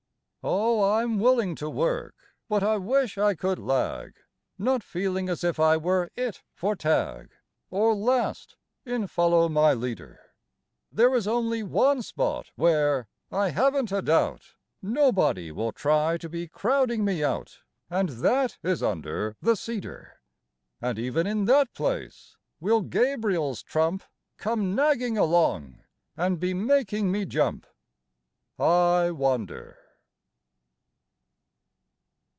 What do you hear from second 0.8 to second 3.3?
I'm willing to work, but I wish